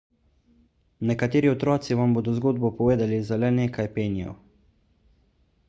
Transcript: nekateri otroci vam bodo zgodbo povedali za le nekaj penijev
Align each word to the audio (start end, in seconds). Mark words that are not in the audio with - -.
nekateri 1.09 1.51
otroci 1.55 1.97
vam 1.99 2.15
bodo 2.17 2.33
zgodbo 2.39 2.71
povedali 2.79 3.21
za 3.27 3.39
le 3.43 3.53
nekaj 3.61 3.87
penijev 3.99 4.35